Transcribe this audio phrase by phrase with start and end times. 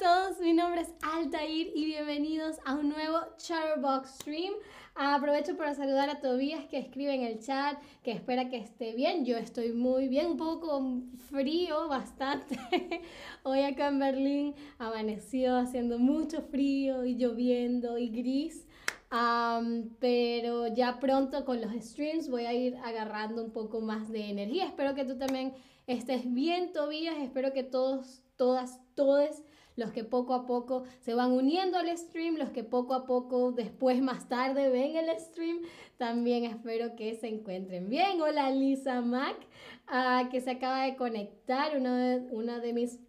[0.00, 4.54] todos, mi nombre es Altair y bienvenidos a un nuevo Chatterbox Stream.
[4.94, 9.26] Aprovecho para saludar a Tobías que escribe en el chat, que espera que esté bien.
[9.26, 12.58] Yo estoy muy bien, un poco frío, bastante.
[13.42, 18.66] Hoy acá en Berlín amaneció haciendo mucho frío y lloviendo y gris.
[19.98, 24.64] pero ya pronto con los streams voy a ir agarrando un poco más de energía.
[24.64, 25.52] Espero que tú también
[25.86, 27.18] estés bien, Tobías.
[27.18, 29.42] Espero que todos, todas, todos
[29.80, 33.50] los que poco a poco se van uniendo al stream, los que poco a poco
[33.50, 35.60] después más tarde ven el stream,
[35.96, 38.20] también espero que se encuentren bien.
[38.20, 39.36] Hola Lisa Mac,
[39.86, 43.00] ah, que se acaba de conectar, una de, una de mis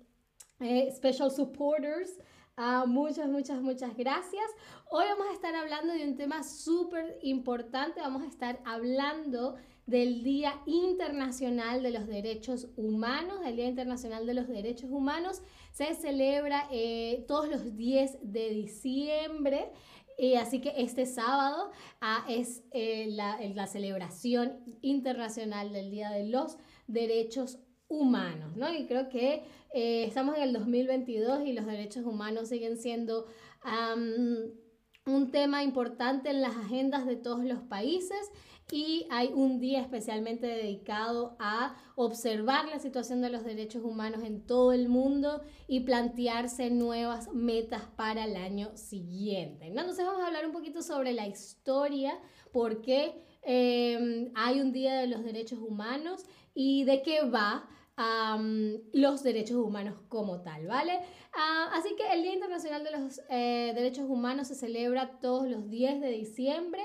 [0.62, 2.18] eh, special supporters.
[2.56, 4.46] Ah, muchas, muchas, muchas gracias.
[4.90, 8.00] Hoy vamos a estar hablando de un tema súper importante.
[8.00, 9.58] Vamos a estar hablando
[9.92, 15.44] del Día Internacional de los Derechos Humanos, del Día Internacional de los Derechos Humanos.
[15.74, 19.72] Se celebra eh, todos los 10 de diciembre.
[20.40, 26.58] así que este sábado ah, es eh, la, la, celebración internacional del Día de los
[26.88, 28.74] Derechos Humanos, ¿no?
[28.74, 33.26] Y creo que eh, estamos en el 2022 y los derechos humanos siguen siendo
[35.06, 38.32] un tema importante en las agendas de todos los países
[38.72, 44.46] y hay un día especialmente dedicado a observar la situación de los derechos humanos en
[44.46, 49.68] todo el mundo y plantearse nuevas metas para el año siguiente.
[49.68, 52.18] Entonces vamos a hablar un poquito sobre la historia,
[52.52, 57.68] por qué eh, hay un día de los derechos humanos y de qué va
[58.94, 61.00] los derechos humanos como tal, ¿vale?
[61.34, 65.70] Ah, así que el Día Internacional de los eh, Derechos Humanos se celebra todos los
[65.70, 66.82] 10 de diciembre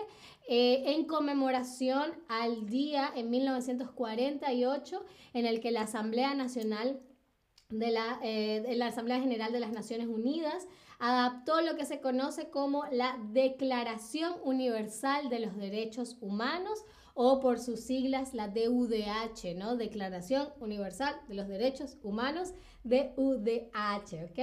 [0.49, 7.01] eh, en conmemoración al día en 1948 en el que la Asamblea Nacional
[7.69, 10.69] de la, eh, de la Asamblea General de las Naciones Unidas
[10.99, 16.85] adaptó lo que se conoce como la Declaración Universal de los Derechos Humanos
[17.19, 19.77] o por sus siglas la DUDH, ¿no?
[19.77, 22.53] Declaración Universal de los Derechos Humanos,
[22.85, 24.35] DUDH.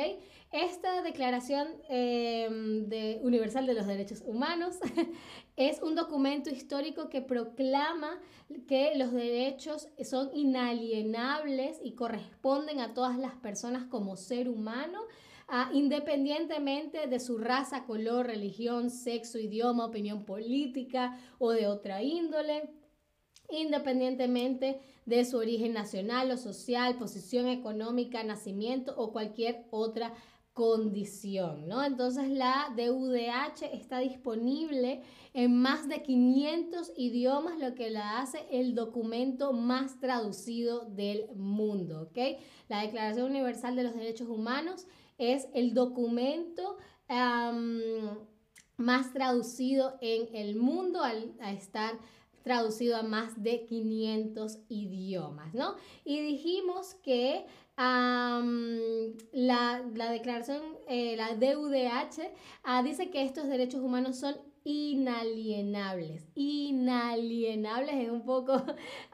[0.52, 4.80] Esta Declaración em, de Universal de los Derechos Humanos
[5.56, 8.20] es un documento histórico que proclama
[8.68, 15.00] que los derechos son inalienables y corresponden a todas las personas como ser humano
[15.74, 22.70] independientemente de su raza, color, religión, sexo, idioma, opinión política o de otra índole,
[23.50, 30.14] independientemente de su origen nacional o social, posición económica, nacimiento o cualquier otra
[30.54, 31.84] condición, ¿no?
[31.84, 35.02] Entonces la DUDH está disponible
[35.34, 42.04] en más de 500 idiomas, lo que la hace el documento más traducido del mundo,
[42.04, 42.40] ¿ok?
[42.70, 44.86] La Declaración Universal de los Derechos Humanos
[45.32, 46.78] es el documento
[48.78, 51.94] más traducido en el mundo al a estar
[52.44, 55.76] traducido a más de 500 idiomas, ¿no?
[56.04, 57.46] Y dijimos que
[59.32, 59.82] la,
[60.12, 62.32] declaración, eh, la DUDH,
[62.64, 64.36] ah, dice que estos derechos humanos son
[64.66, 66.28] inalienables.
[66.36, 68.62] Inalienables es un poco,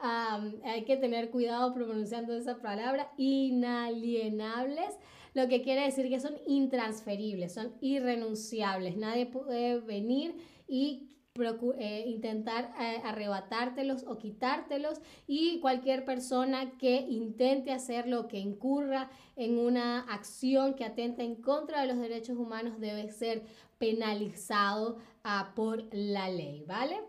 [0.64, 4.94] hay que tener cuidado pronunciando esa palabra, inalienables
[5.34, 8.96] lo que quiere decir que son intransferibles, son irrenunciables.
[8.96, 10.34] Nadie puede venir
[10.66, 11.10] y
[11.78, 19.58] eh, intentar eh, arrebatártelos o quitártelos y cualquier persona que intente hacerlo, que incurra en
[19.58, 23.42] una acción que atenta en contra de los derechos humanos debe ser
[23.78, 27.00] penalizado ah, por la ley, ¿vale?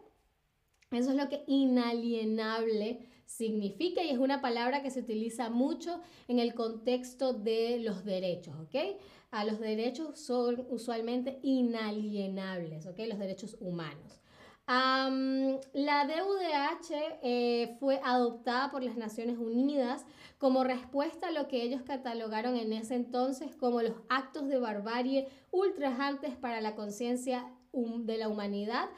[0.91, 2.99] Eso es lo que inalienable
[3.37, 8.55] significa y es una palabra que se utiliza mucho en el contexto de los derechos,
[8.59, 8.99] ¿ok?
[9.31, 12.99] A los derechos son usualmente inalienables, ¿ok?
[13.07, 14.19] Los derechos humanos.
[14.67, 20.05] la DUDH eh, fue adoptada por las Naciones Unidas
[20.37, 25.27] como respuesta a lo que ellos catalogaron en ese entonces como los actos de barbarie
[25.51, 28.89] ultrajantes para la conciencia de la humanidad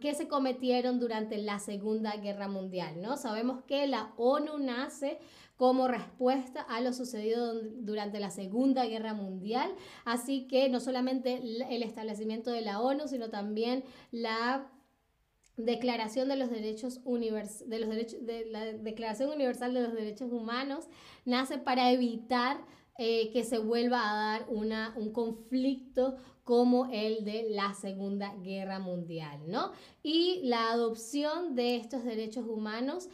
[0.00, 3.00] que se cometieron durante la Segunda Guerra Mundial.
[3.00, 3.16] ¿no?
[3.16, 5.18] Sabemos que la ONU nace
[5.56, 9.70] como respuesta a lo sucedido durante la Segunda Guerra Mundial,
[10.04, 14.70] así que no solamente el establecimiento de la ONU, sino también la
[15.64, 20.88] Declaración de los Derechos de los derechos de la Declaración Universal de los Derechos Humanos
[21.26, 22.58] nace para evitar
[23.02, 29.40] eh, que se vuelva a dar un conflicto como el de la Segunda Guerra Mundial,
[29.46, 29.72] ¿no?
[30.02, 33.08] Y la adopción de estos derechos humanos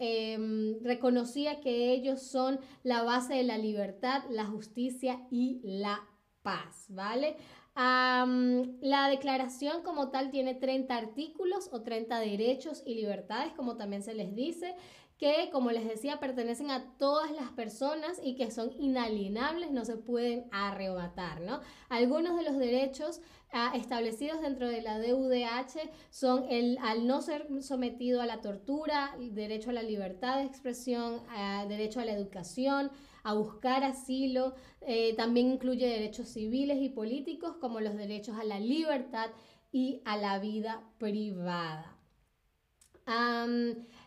[0.00, 6.00] em, reconocía que ellos son la base de la libertad, la justicia y la
[6.42, 7.36] paz, ¿vale?
[7.76, 14.12] la declaración como tal tiene 30 artículos o 30 derechos y libertades, como también se
[14.12, 14.74] les dice,
[15.20, 19.98] que, como les decía, pertenecen a todas las personas y que son inalienables, no se
[19.98, 21.60] pueden arrebatar, ¿no?
[21.90, 23.20] Algunos de los derechos
[23.52, 29.14] ah, establecidos dentro de la DUDH son el al no ser sometido a la tortura,
[29.18, 32.90] el derecho a la libertad de expresión, el derecho a la educación,
[33.22, 38.58] a buscar asilo, eh, también incluye derechos civiles y políticos como los derechos a la
[38.58, 39.28] libertad
[39.70, 41.98] y a la vida privada.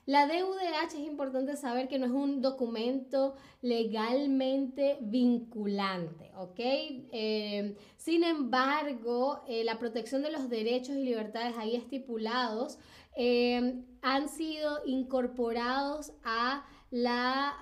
[0.05, 6.59] La DUDH es importante saber que no es un documento legalmente vinculante, ¿ok?
[6.59, 12.79] Eh, sin embargo, eh, la protección de los derechos y libertades ahí estipulados
[13.15, 17.55] eh, han sido incorporados a la,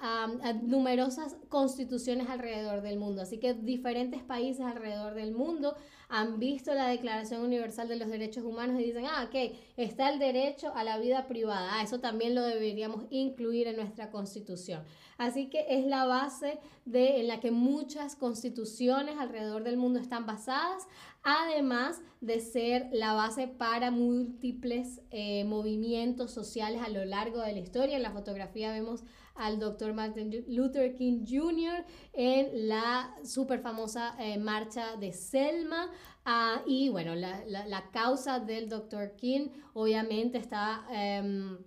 [0.63, 3.21] numerosas constituciones alrededor del mundo.
[3.21, 5.75] Así que diferentes países alrededor del mundo
[6.11, 10.19] han visto la Declaración Universal de los Derechos Humanos y dicen, ah, ok, está el
[10.19, 11.79] derecho a la vida privada.
[11.79, 14.83] Ah, eso también lo deberíamos incluir en nuestra constitución.
[15.17, 20.25] Así que es la base de, en la que muchas constituciones alrededor del mundo están
[20.25, 20.85] basadas,
[21.23, 27.59] además de ser la base para múltiples eh, movimientos sociales a lo largo de la
[27.59, 27.95] historia.
[27.95, 29.05] En la fotografía vemos
[29.35, 31.85] al doctor Martin Luther King Jr.
[32.13, 35.89] en la súper famosa eh, marcha de Selma.
[36.25, 41.57] Ah, y bueno, la, causa del doctor King obviamente está em,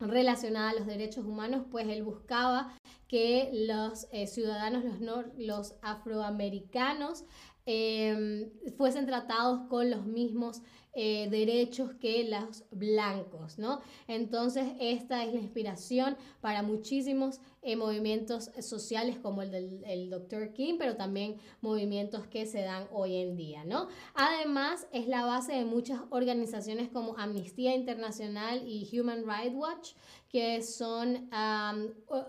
[0.00, 2.72] relacionada a los derechos humanos, pues él buscaba
[3.08, 7.24] que los eh, ciudadanos, los, los afroamericanos,
[7.66, 10.62] em, fuesen tratados con los mismos
[10.94, 13.80] eh, derechos que los blancos, ¿no?
[14.08, 20.52] Entonces, esta es la inspiración para muchísimos eh, movimientos sociales como el del Dr.
[20.52, 23.88] King, pero también movimientos que se dan hoy en día, ¿no?
[24.14, 29.92] Además, es la base de muchas organizaciones como Amnistía Internacional y Human Rights Watch,
[30.28, 31.30] que son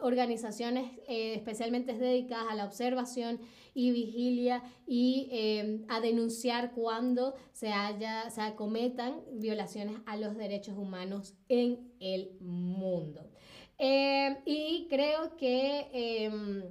[0.02, 3.40] organizaciones eh, especialmente dedicadas a la observación
[3.74, 10.78] y vigilia y em, a denunciar cuando se, haya, se acometan violaciones a los derechos
[10.78, 13.33] humanos en el mundo.
[13.86, 16.64] Em, y creo que em,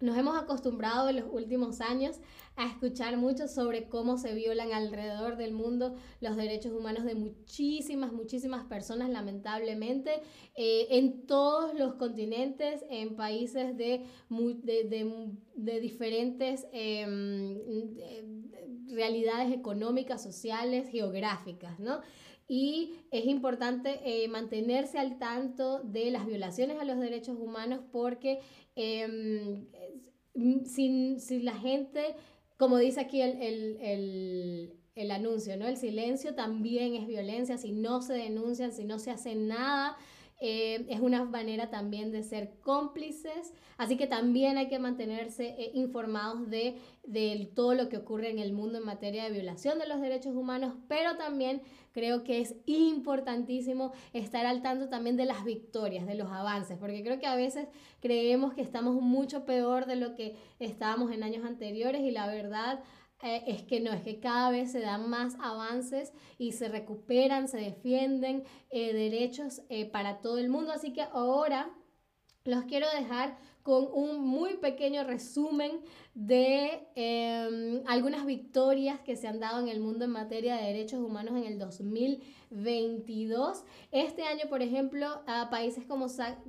[0.00, 2.16] nos hemos acostumbrado en los últimos años
[2.56, 8.14] a escuchar mucho sobre cómo se violan alrededor del mundo los derechos humanos de muchísimas,
[8.14, 10.22] muchísimas personas, lamentablemente,
[10.56, 17.58] eh, en todos los continentes, en países de, de, diferentes em,
[18.88, 22.00] realidades económicas, sociales, geográficas, ¿no?
[22.52, 28.40] Y es importante eh, mantenerse al tanto de las violaciones a los derechos humanos porque
[28.74, 29.68] em,
[30.64, 32.16] sin, si la gente
[32.60, 35.66] como dice aquí el, anuncio, ¿no?
[35.66, 39.96] El silencio también es violencia, si no se denuncian, si no se hace nada,
[40.42, 45.70] eh, es una manera también de ser cómplices, así que también hay que mantenerse eh,
[45.74, 49.86] informados de, de, todo lo que ocurre en el mundo en materia de violación de
[49.86, 51.60] los derechos humanos, pero también
[51.92, 57.02] creo que es importantísimo estar al tanto también de las victorias, de los avances, porque
[57.02, 57.68] creo que a veces
[58.00, 62.80] creemos que estamos mucho peor de lo que estábamos en años anteriores y la verdad
[63.22, 67.48] eh, es que no, es que cada vez se dan más avances y se recuperan,
[67.48, 70.72] se defienden eh, derechos eh, para todo el mundo.
[70.72, 71.70] Así que ahora
[72.44, 75.80] los quiero dejar con un muy pequeño resumen
[76.14, 81.00] de em, algunas victorias que se han dado en el mundo en materia de derechos
[81.00, 83.64] humanos en el 2022.
[83.92, 86.06] Este año, por ejemplo, países como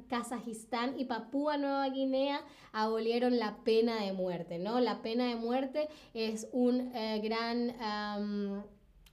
[0.07, 2.41] Kazajistán y Papúa Nueva Guinea
[2.71, 4.79] abolieron la pena de muerte, ¿no?
[4.79, 8.63] La pena de muerte es un eh, gran,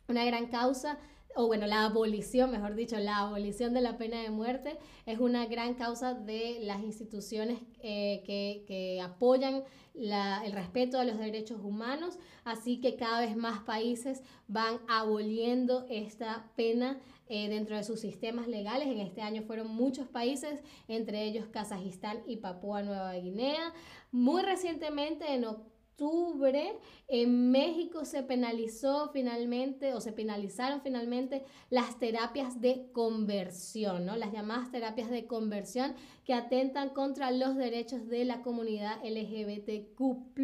[0.09, 0.99] una gran causa
[1.41, 4.77] o bueno, la abolición, mejor dicho, la abolición de la pena de muerte
[5.07, 9.63] es una gran causa de las instituciones eh, que, apoyan
[9.95, 16.51] el respeto a los derechos humanos, así que cada vez más países van aboliendo esta
[16.57, 18.89] pena eh, dentro de sus sistemas legales.
[18.89, 23.73] En este año fueron muchos países, entre ellos Kazajistán y Papúa Nueva Guinea.
[24.11, 26.79] Muy recientemente, en octubre, octubre
[27.09, 34.17] en México se penalizó finalmente o se penalizaron finalmente las terapias de conversión, ¿no?
[34.17, 40.35] Las llamadas terapias de conversión que atentan contra los derechos de la comunidad LGBTQ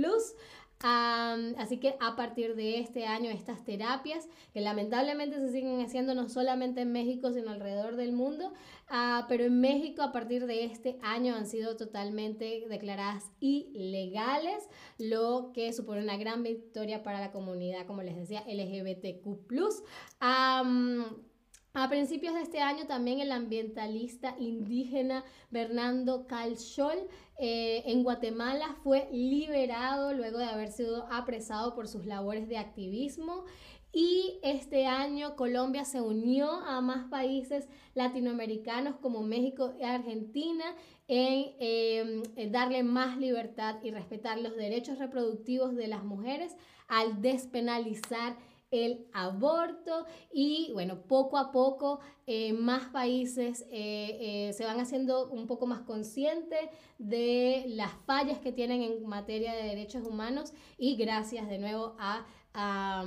[0.80, 6.28] así que a partir de este año estas terapias, que lamentablemente se siguen haciendo no
[6.28, 8.52] solamente en México, sino alrededor del mundo,
[8.90, 15.52] uh, pero en México a partir de este año han sido totalmente declaradas ilegales, lo
[15.54, 19.24] que supone una gran victoria para la comunidad, como les decía, LGBTQ.
[20.20, 21.04] Um,
[21.74, 29.08] a principios de este año también el ambientalista indígena Bernardo Calchol eh, en Guatemala fue
[29.10, 33.44] liberado luego de haber sido apresado por sus labores de activismo.
[33.92, 40.64] Y este año Colombia se unió a más países latinoamericanos como México y Argentina
[41.08, 48.36] en em, darle más libertad y respetar los derechos reproductivos de las mujeres al despenalizar
[48.74, 55.30] el aborto y bueno, poco a poco eh, más países eh, eh, se van haciendo
[55.30, 56.60] un poco más conscientes
[56.98, 62.26] de las fallas que tienen en materia de derechos humanos y gracias de nuevo a,
[62.52, 63.04] a,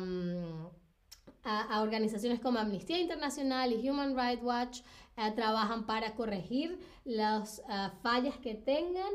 [1.44, 4.82] a organizaciones como Amnistía Internacional y Human Rights Watch
[5.18, 7.64] eh, trabajan para corregir las eh,
[8.02, 9.12] fallas que tengan.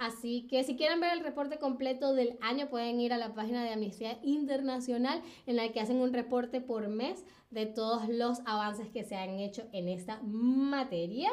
[0.00, 3.62] así que si quieren ver el reporte completo del año pueden ir a la página
[3.64, 8.88] de Amnistía Internacional en la que hacen un reporte por mes de todos los avances
[8.90, 11.30] que se han hecho en esta materia.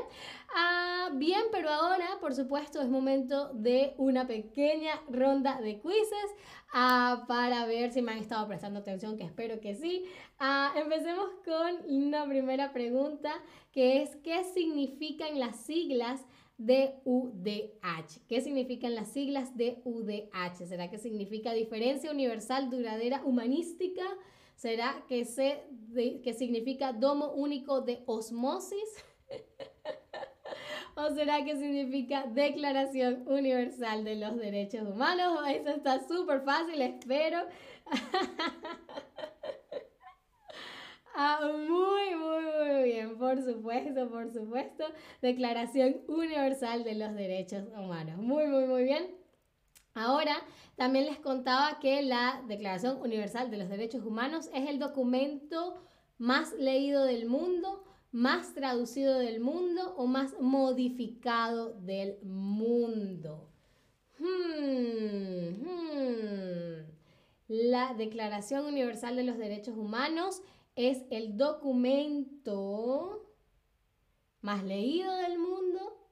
[0.56, 6.32] Ah, bien, pero ahora, por supuesto, es momento de una pequeña ronda de quizzes
[6.74, 10.06] ah, para ver si me han estado prestando atención, que espero que sí.
[10.40, 13.34] Ah, empecemos con una primera pregunta,
[13.72, 16.26] que es ¿qué significan las siglas
[16.58, 18.26] de UDH.
[18.28, 20.66] ¿Qué significan las siglas de UDH?
[20.66, 24.04] ¿Será que significa diferencia universal, duradera, humanística?
[24.56, 25.64] ¿Será que, se,
[26.24, 29.06] que significa domo único de osmosis?
[30.96, 35.40] ¿O será que significa Declaración Universal de los Derechos Humanos?
[35.50, 37.40] Eso está súper fácil, espero.
[41.18, 44.84] Ah, muy, muy, muy bien, por supuesto, por supuesto.
[45.22, 48.18] Declaración Universal de los Derechos Humanos.
[48.18, 49.16] Muy, muy, muy bien.
[49.96, 50.36] Ahora,
[50.76, 55.82] también les contaba que la Declaración Universal de los Derechos Humanos es el documento
[56.18, 63.50] más leído del mundo, más traducido del mundo o más modificado del mundo.
[64.20, 66.86] Hmm, hmm.
[67.48, 70.42] La Declaración Universal de los Derechos Humanos
[70.76, 73.34] es el documento
[74.42, 76.06] más leído del mundo,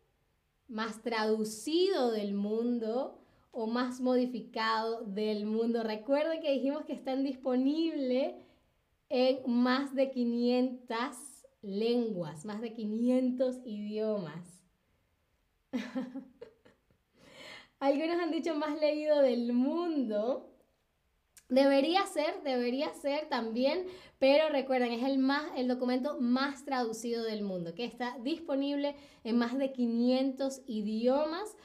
[0.70, 3.23] más traducido del mundo
[3.54, 5.84] o más modificado del mundo.
[5.84, 8.34] Recuerden que dijimos que están disponibles
[9.10, 11.16] en más de 500
[11.62, 14.64] lenguas, más de 500 idiomas.
[17.80, 20.50] Algunos han dicho más leído del mundo.
[21.48, 23.86] Debería ser, debería ser también,
[24.18, 29.38] pero recuerden, es el, más, el documento más traducido del mundo, que está disponible en
[29.38, 31.56] más de 500 idiomas.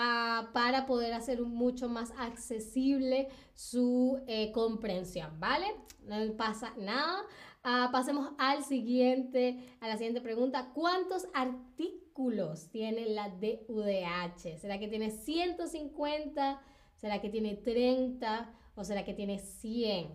[0.00, 5.66] Ah, para poder hacer mucho más accesible su eh, comprensión, ¿vale?
[6.06, 7.24] No pasa nada.
[7.64, 10.70] Ah, pasemos al siguiente, a la siguiente pregunta.
[10.72, 14.58] ¿Cuántos artículos tiene la DUDH?
[14.60, 16.62] ¿Será que tiene 150?
[16.94, 18.54] ¿Será que tiene 30?
[18.76, 20.12] ¿O será que tiene 100?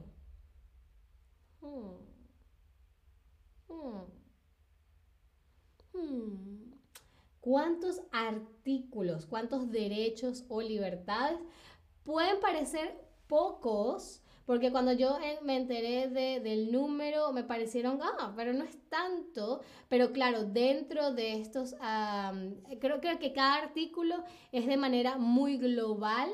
[1.61, 1.97] Hmm.
[3.67, 4.03] Hmm.
[5.93, 6.62] Hmm.
[7.43, 11.37] ¿Cuántos artículos, cuántos derechos o libertades
[12.05, 12.97] pueden parecer
[13.27, 14.21] pocos?
[14.45, 16.07] Porque cuando yo me enteré
[16.39, 19.59] del número, me parecieron, ah, pero no es tanto.
[19.89, 21.75] Pero claro, dentro de estos,
[22.79, 24.23] creo que cada artículo
[24.53, 26.29] es de manera muy global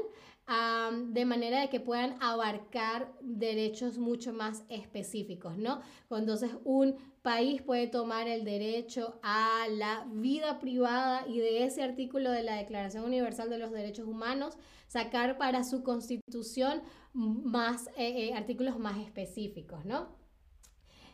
[1.09, 5.81] de manera de que puedan abarcar derechos mucho más específicos, ¿no?
[6.09, 12.31] Entonces, un país puede tomar el derecho a la vida privada y de ese artículo
[12.31, 16.81] de la Declaración Universal de los Derechos Humanos sacar para su constitución
[17.13, 20.17] más eh, eh, artículos más específicos, ¿no?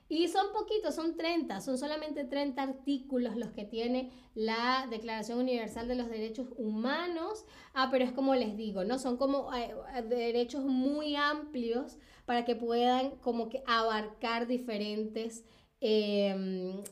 [0.07, 5.87] Y son poquitos, son 30, son solamente 30 artículos los que tiene la Declaración Universal
[5.87, 7.45] de los Derechos Humanos.
[7.73, 8.99] Ah, pero es como les digo, ¿no?
[8.99, 9.73] Son como eh,
[10.07, 15.43] derechos muy amplios para que puedan como que abarcar diferentes
[15.81, 16.83] em,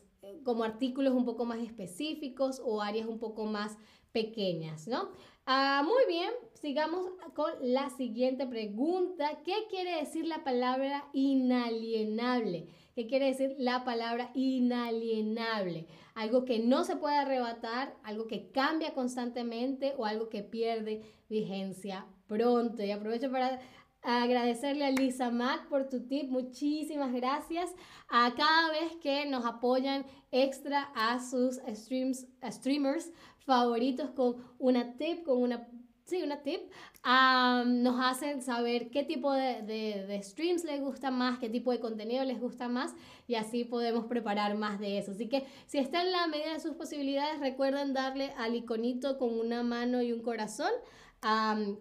[0.43, 3.77] como artículos un poco más específicos o áreas un poco más
[4.12, 5.10] pequeñas, ¿no?
[5.46, 9.41] Ah, muy bien, sigamos con la siguiente pregunta.
[9.43, 12.70] ¿Qué quiere decir la palabra inalienable?
[12.95, 15.88] ¿Qué quiere decir la palabra inalienable?
[16.13, 22.05] Algo que no se puede arrebatar, algo que cambia constantemente o algo que pierde vigencia
[22.27, 22.83] pronto.
[22.83, 23.59] Y aprovecho para
[24.03, 26.29] agradecerle a Lisa Mac por tu tip.
[26.29, 27.73] Muchísimas gracias.
[28.09, 35.23] A cada vez que nos apoyan extra a sus streams, streamers favoritos con una tip,
[35.23, 35.67] con una
[36.05, 36.62] sí, una tip,
[37.03, 42.24] nos hacen saber qué tipo de, de, streams les gusta más, qué tipo de contenido
[42.24, 42.93] les gusta más
[43.27, 45.12] y así podemos preparar más de eso.
[45.12, 49.39] Así que si está en la medida de sus posibilidades, recuerden darle al iconito con
[49.39, 50.72] una mano y un corazón.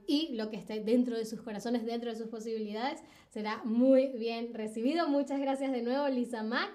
[0.06, 4.54] y lo que esté dentro de sus corazones, dentro de sus posibilidades, será muy bien
[4.54, 5.08] recibido.
[5.08, 6.70] Muchas gracias de nuevo, Lisa Mac.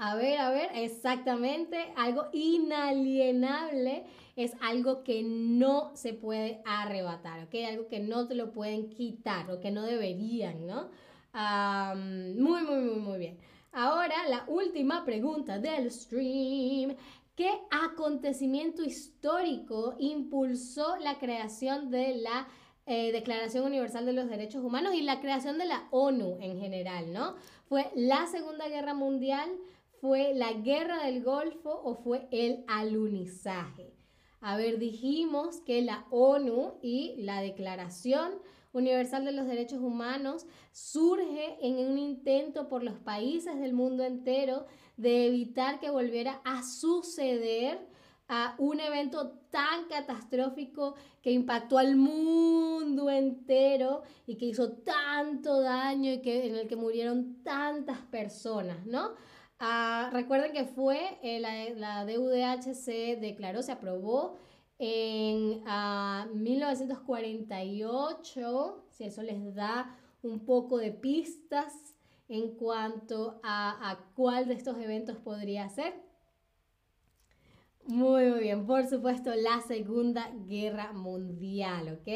[0.00, 4.04] A ver, a ver, exactamente, algo inalienable
[4.38, 7.54] es algo que no se puede arrebatar, ¿ok?
[7.68, 10.90] Algo que no te lo pueden quitar o que no deberían, ¿no?
[11.34, 13.38] muy, muy, muy, muy bien.
[13.72, 16.96] Ahora, la última pregunta del stream.
[17.34, 22.48] ¿Qué acontecimiento histórico impulsó la creación de la
[22.86, 27.12] eh, Declaración Universal de los Derechos Humanos y la creación de la ONU en general,
[27.12, 27.34] ¿no?
[27.68, 29.50] ¿Fue la Segunda Guerra Mundial?
[30.00, 33.97] ¿Fue la guerra del Golfo o fue el alunizaje?
[34.40, 38.34] A ver, dijimos que la ONU y la Declaración
[38.72, 44.66] Universal de los Derechos Humanos surge en un intento por los países del mundo entero
[44.96, 47.88] de evitar que volviera a suceder
[48.28, 56.12] a un evento tan catastrófico que impactó al mundo entero y que hizo tanto daño
[56.12, 59.12] y que, en el que murieron tantas personas, ¿no?
[59.60, 64.36] Ah, recuerden que fue, eh, la, la, DUDH se declaró, se aprobó
[64.78, 65.64] en
[66.34, 71.96] 1948, ah, si eso les da un poco de pistas
[72.28, 76.08] en cuanto a, a cuál de estos eventos podría ser.
[77.88, 82.06] Muy, muy bien, por supuesto, la Segunda Guerra Mundial, ¿ok?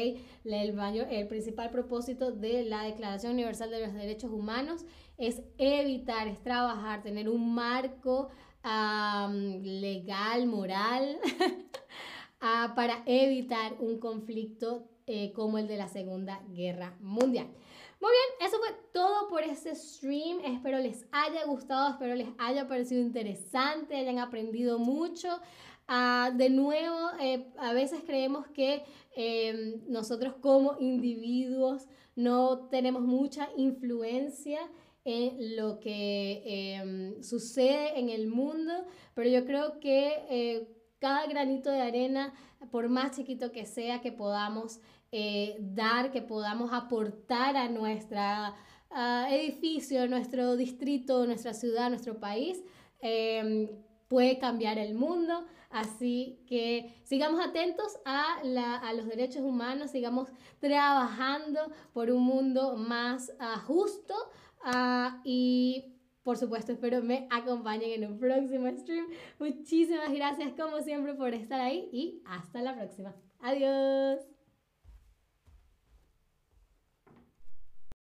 [0.45, 4.85] El, el principal propósito de la Declaración Universal de los Derechos Humanos
[5.17, 8.29] es evitar, es trabajar, tener un marco
[8.63, 11.17] legal, moral,
[12.41, 17.47] ah, para evitar un conflicto eh, como el de la Segunda Guerra Mundial.
[17.99, 20.39] Muy bien, eso fue todo por este stream.
[20.43, 25.39] Espero les haya gustado, espero les haya parecido interesante, hayan aprendido mucho.
[25.87, 28.83] Ah, de nuevo, eh, a veces creemos que
[29.15, 34.59] em, nosotros como individuos no tenemos mucha influencia
[35.05, 40.67] en lo que em, sucede en el mundo, pero yo creo que eh,
[40.99, 42.33] cada granito de arena,
[42.71, 44.79] por más chiquito que sea, que podamos
[45.11, 48.19] eh, dar, que podamos aportar a nuestro
[49.29, 52.63] edificio, nuestro distrito, nuestra ciudad, nuestro país,
[52.99, 53.67] em,
[54.07, 55.45] puede cambiar el mundo.
[55.73, 58.41] Así que sigamos atentos a,
[58.95, 61.59] los derechos humanos, sigamos trabajando
[61.93, 64.13] por un mundo más ah, justo
[64.63, 69.07] ah, y por supuesto, espero me acompañen en un próximo stream.
[69.39, 73.13] Muchísimas gracias como siempre por estar ahí y hasta la próxima.
[73.41, 74.32] Adiós.